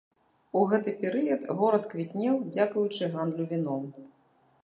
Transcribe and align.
У 0.59 0.61
гэты 0.69 0.93
перыяд 1.01 1.43
горад 1.59 1.83
квітнеў, 1.91 2.35
дзякуючы 2.55 3.13
гандлю 3.17 3.45
віном. 3.55 3.87